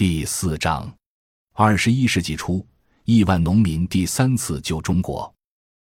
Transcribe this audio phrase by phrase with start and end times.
[0.00, 0.90] 第四章，
[1.52, 2.66] 二十一世纪初，
[3.04, 5.30] 亿万农民第三次救中国。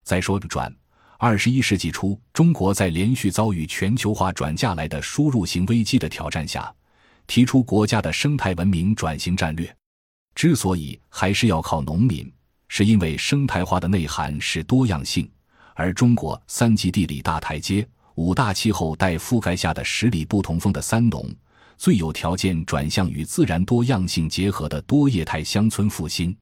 [0.03, 0.71] 再说转，
[1.17, 6.71] 二十一世纪初，中国在连续遭遇全球化转嫁来的输入型危机的挑战下，
[7.25, 9.75] 提出国家的生态文明转型战略。
[10.35, 12.31] 之所以还是要靠农民，
[12.67, 15.27] 是因为生态化的内涵是多样性，
[15.73, 17.83] 而中国三级地理大台阶、
[18.13, 21.27] 五大气候带覆盖下的十里不同风的三农。
[21.77, 26.35] 最有条件转向与自然多样性结合的多业态乡村复兴，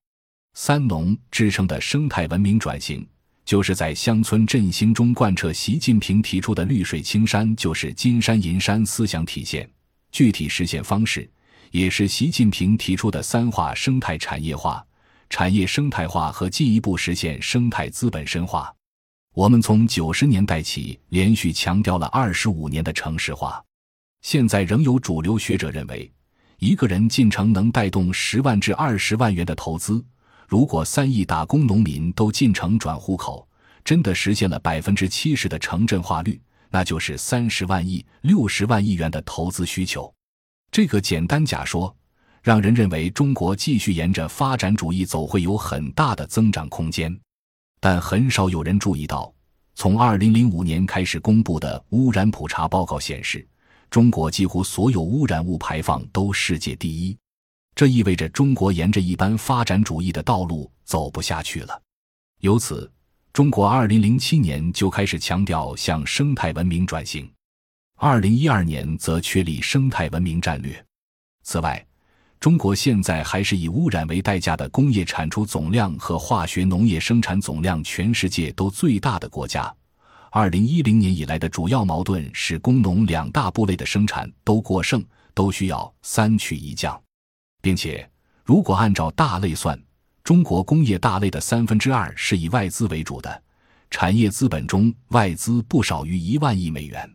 [0.54, 3.08] 三农支撑的生态文明转型，
[3.46, 9.70] 就是在乡村振兴中贯彻习近平提出的“绿水青山就是金山银山”思想体现。
[10.12, 11.30] 具体实现方式，
[11.72, 14.86] 也是习近平提出的“三化”生态产业化、
[15.30, 18.74] 产业生态化和进一步实现生态资本深化。
[19.34, 23.64] 我们从九十年代起连续强调了二十五年的城市化。
[24.22, 26.12] 现在仍有主流学者认为，
[26.60, 30.04] 一个人进城能带动十万至二十万元的投资。
[30.48, 33.48] 如果三亿打工农民都进城转户口，
[33.84, 40.14] 真的实现了百分之七十的城镇化率，那就是三十万亿、六十万亿元的投资需求。
[40.72, 41.94] 这个简单假说，
[42.44, 47.18] 让人认为中国继续沿着发展主义走会有很大的增长空间。
[47.80, 49.34] 但很少有人注意到，
[49.74, 53.46] 从二零零五年开始公布的污染普查报告显示。
[53.92, 57.18] 中国几乎所有污染物排放都世界第一，
[57.76, 61.82] 这意味着中国沿着一般发展主义的道路走不下去了。
[62.40, 62.90] 由此，
[63.34, 67.30] 中国2007年就开始强调向生态文明转型
[68.00, 70.82] ，2012年则确立生态文明战略。
[71.44, 71.86] 此外，
[72.40, 79.76] 中国现在还是以污染为代价的工业产出总量和化学农业生产总量全世界都最大的国家。
[80.34, 86.98] 二零一零年以来的主要矛盾是工农两大部类的生产都过剩，都需要三去一降，
[87.62, 88.10] 并且
[88.46, 89.78] 如果按照大类算，
[90.24, 93.44] 中国工业大类的三分之二是以外资为主的，
[93.90, 97.14] 产业资本中外资不少于一万亿美元。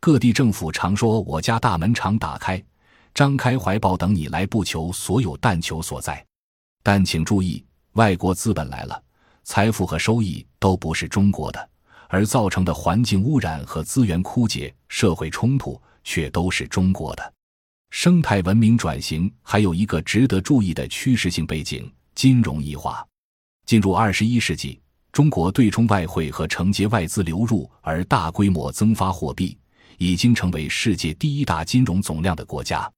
[0.00, 2.64] 各地政府常说我家大门常打开，
[3.12, 6.24] 张开怀抱等你来，不求所有但求所在。
[6.82, 7.62] 但请注意，
[7.92, 9.02] 外国资本来了，
[9.44, 11.68] 财富和收益都不是中国的。
[12.08, 17.32] 而造成的环境污染和资源枯竭、社会冲突却都是中国的。
[17.90, 23.06] 生态文明转型还有一个值得注意的趋势性背景：金融异化。
[23.64, 24.80] 进入二十一世纪，
[25.12, 29.56] 中国对冲外汇和承接外资流入而大规模增发货币，
[29.98, 32.90] 已经成为世界第一大金融总量的国家。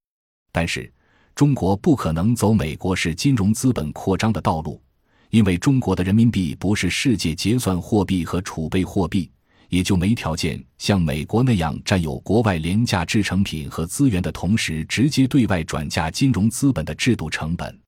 [0.50, 0.92] 但是，
[1.34, 4.82] 中国不可能走美国式金融资本扩张的道路。
[5.30, 9.30] 因为中国的人民币不是世界结算货币和储备货币，
[9.68, 17.78] 也就没条件像美国那样占有国外廉价制成品和资源的同时，直接对外转嫁金融资本的制度成本。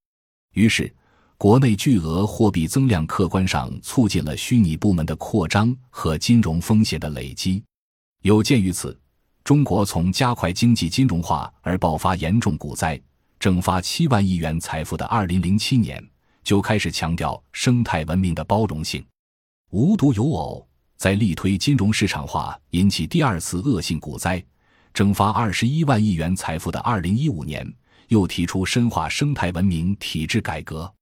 [0.55, 0.93] 于是，
[1.39, 7.63] 国内巨额货币增量客观上促进了虚拟部门的扩张和金融风险的累积。
[8.23, 8.99] 有鉴于此，
[9.43, 13.01] 中国从加快经济金融化而爆发严重股灾、
[13.39, 16.07] 蒸发七万亿元财富的二零零七年。
[16.43, 19.05] 就开始强调生态文明的包容性。
[19.71, 24.43] 无独有偶，在力推金融市场化引起第二次恶性股灾、
[24.93, 27.73] 蒸发二十一万亿元财富的二零一五年，
[28.09, 30.93] 又提出深化生态文明体制改革。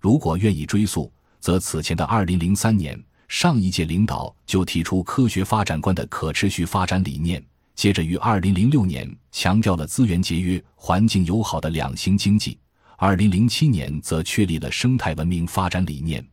[0.00, 7.40] 如果愿意追溯，则此前的二零零三年，上一届领导就提出科学发展观的可持续发展理念；
[7.76, 12.58] 接着于二零零六年强调了资源节约、环境友好的两型经济。
[13.00, 16.26] 二零零七年则确立了生态文明发展理念，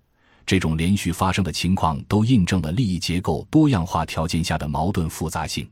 [0.47, 5.69] 这种连续发生的情况都印证了利益结构多样化条件下的矛盾复杂性。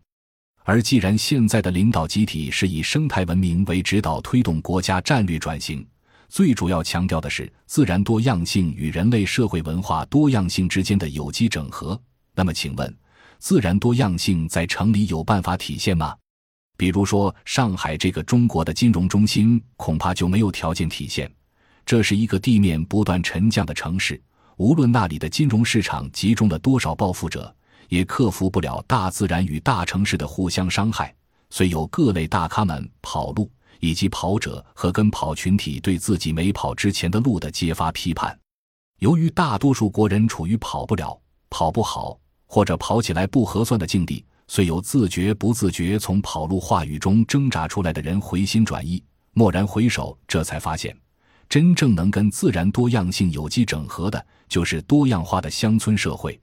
[0.64, 5.84] 而既然现在的领导集体是以生态文明为指导推动国家战略转型，
[6.30, 12.00] 最主要强调的是自然多样性与人类社会文化多样性之间的有机整合，
[12.36, 12.96] 那么请问，
[13.40, 16.16] 自然多样性在城里有办法体现吗？
[16.76, 21.32] 比如说，上海这个中国的金融中心恐怕就没有条件体现。
[21.86, 24.22] 这是一个地面不断沉降的城市，
[24.58, 27.54] 无论那里的金融市场集中了多少暴富者，
[27.90, 31.14] 也克服不了大自然与大城市的互相伤害。
[31.50, 38.36] 虽有各类大咖们跑路，以及跑者和跟跑群体对自己没跑之前的路的揭发批判，
[39.00, 41.16] 由于大多数国人处于跑不了、
[41.50, 42.18] 跑不好
[42.48, 44.26] 或者跑起来不合算的境地。
[44.48, 49.04] 虽有自觉不自觉从跑路话语中挣扎出来的人回心转意，
[49.34, 50.96] 蓦然回首，这才发现，
[51.50, 56.40] 真正能跟自然多样性有机整合的，就是多样化的乡村社会。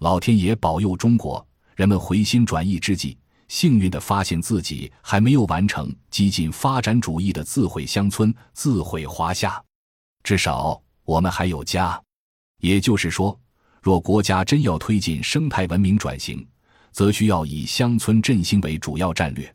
[0.00, 1.44] 老天爷保佑中国
[1.76, 9.62] 人们回心转意之际，幸运地发现自己还没有完成激进发展主义的自毁乡村、自毁华夏。
[10.22, 12.00] 至少我们还有家。
[12.60, 13.38] 也就是说，
[13.82, 16.46] 若国家真要推进生态文明转型，
[16.92, 19.52] 则需要以乡村振兴为主要战略。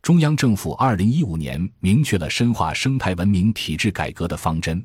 [0.00, 4.84] 中央政府二零一五年明确了深化生态文明体制改革的方针，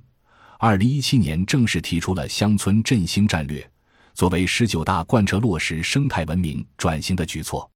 [0.58, 3.70] 二零一七年正式提出了乡村振兴战略，
[4.14, 7.70] 作为十九大贯彻落实生态文明转型的举措，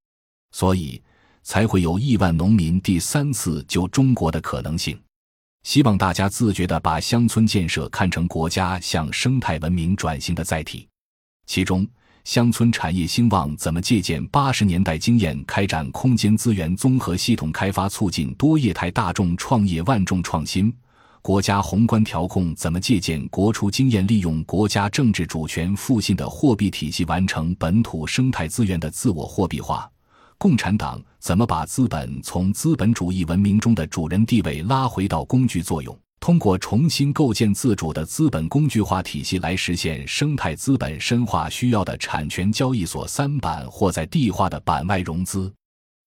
[0.51, 1.01] 所以
[1.43, 4.99] 才会有亿万农民第三次救中国的可能性。
[5.63, 10.87] 希望大家自觉地把乡村建设看成国家向生态文明转型的载体，
[11.45, 11.87] 其中。
[12.27, 20.69] 乡村产业兴旺怎么借鉴八十年代经验开展空间资源综合系统开发，促进多业态大众创业万众创新？
[21.21, 29.89] 国家宏观调控怎么借鉴国初经验，利用国家政治主权附信的货币体系，完成本土生态资源的自我货币化？
[30.37, 35.97] 共产党怎么把资本从资本主义文明中的主人地位拉回到工具作用？
[36.27, 45.49] 通过重新构建自主的资本工具化体系来实现生态资本深化需要的产权交易所三板或在地化的板外融资，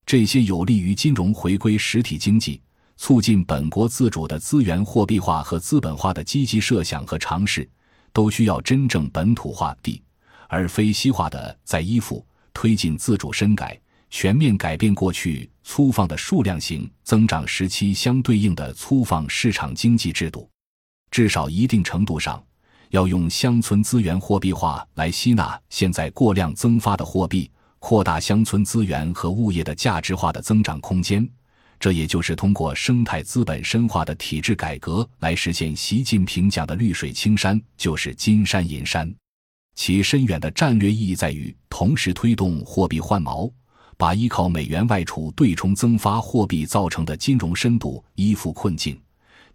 [0.04, 2.60] 这些有利于金融回归实体经济、
[2.98, 7.66] 促进本国自主的资源货币化和资本化的积极设想和尝试，
[8.12, 10.02] 都需要真正本土化地，
[10.48, 12.22] 而非西化的再依附，
[12.52, 13.80] 推进自主深改。
[14.10, 20.48] 全面改变过去粗放的数量型增长时期相对应的粗放市场经济制度，
[21.10, 22.42] 至少一定程度上
[22.90, 27.48] 要用乡村资源货币化来吸纳现在过量增发的货币，
[27.78, 31.26] 扩大乡村资源和物业的价值化的增长空间。
[31.78, 39.10] 这也就是通过生态资本深化的体制改革来实现习近平讲的“绿水青山就是金山银山”。
[39.76, 43.50] 其深远的战略意义在于同时推动货币换锚。
[44.00, 48.98] 把依靠美元外储对冲增发货币造成的金融深度依附困境，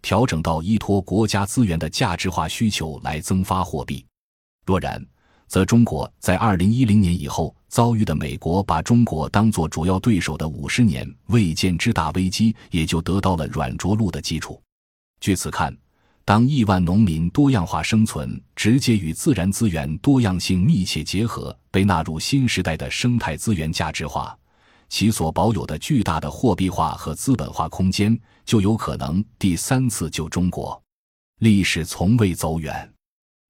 [0.00, 4.06] 调整到依托国家资源的价值化需求来增发货币。
[4.64, 5.04] 若然，
[5.48, 14.62] 则中国在二零一零年以后遭遇的美国把中国当作主要对手的五十年未见之大危机，也就得到了软着陆的基础。
[15.20, 15.76] 据此看，
[16.26, 21.56] 当亿万农民多样化生存直接与自然资源多样性密切结合。
[21.70, 24.36] 被纳入新时代的生态资源价值化，
[24.88, 30.82] 其所保有的巨大的货币化和资本化空间，就有可能第三次救中国。
[31.38, 32.92] 历史从未走远，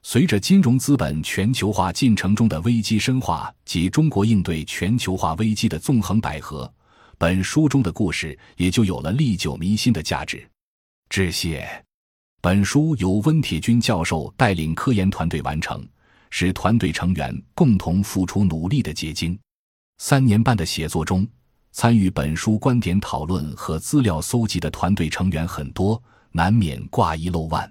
[0.03, 6.71] 随着金融资本全球化进程中的危机深化及中国应对全球化危机的纵横捭阖，
[7.17, 10.47] 本书中的故事也就有了历久弥新的价值。
[11.09, 11.86] 致谢。
[12.47, 15.85] 本书由温铁军教授带领科研团队完成。
[16.31, 19.37] 是团队成员共同付出努力的结晶。
[19.99, 21.27] 三年半的写作中，
[21.73, 26.01] 参与本书观点讨论和资料搜集的团队成员很多，
[26.31, 27.69] 难免挂一漏万。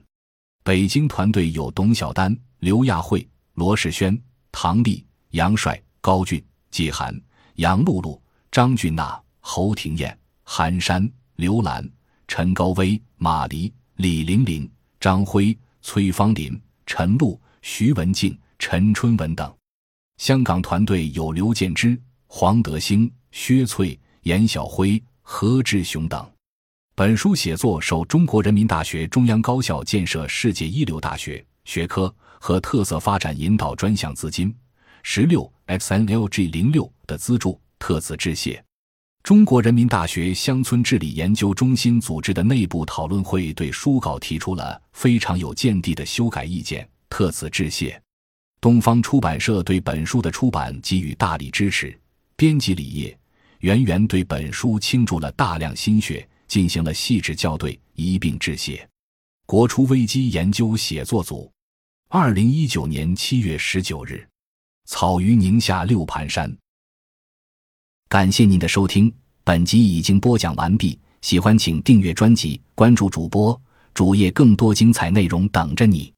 [0.62, 4.22] 北京团队有董晓丹、刘亚慧、罗世轩、
[4.52, 7.18] 唐丽、杨帅、高俊、季涵、
[7.54, 8.22] 杨露露、
[8.52, 11.90] 张俊娜、侯廷艳、韩山、刘兰、
[12.28, 14.70] 陈高威、马黎、李玲玲、
[15.00, 18.38] 张辉、崔芳林、陈露、徐文静。
[18.58, 19.54] 陈春文等，
[20.18, 26.26] 香港团队有刘建之、黄德兴、薛翠、严晓辉、何志雄等。
[26.96, 34.56] 本书写作受中国人民大学中央高校建设世界一流大学学科和特色发展引导专项资金
[35.04, 38.65] 十六 XNLG 零六的资助，特此致谢。
[39.26, 48.00] 中国人民大学乡村治理研究中心组织的内部讨论会对书稿提出了非常有见地的修改意见，特此致谢。
[48.62, 52.00] 东方出版社对本书的出版给予大力支持，
[52.36, 53.18] 编辑李烨、
[53.62, 58.88] 袁袁对本书倾注了大量心血，进行了细致校对，一并致谢。
[59.48, 61.52] 国初危机研究写作组，
[62.10, 64.24] 二零一九年七月十九日，
[64.86, 66.56] 草于宁夏六盘山。
[68.16, 69.12] 感谢您的收听，
[69.44, 70.98] 本集已经播讲完毕。
[71.22, 73.62] 喜欢请订阅专辑，关注主播
[73.94, 76.15] 主页，更多精彩内容等着你。